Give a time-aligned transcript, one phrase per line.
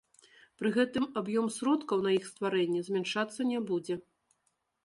[0.59, 3.95] Пры гэтым аб'ём сродкаў на іх стварэнне змяншацца не будзе.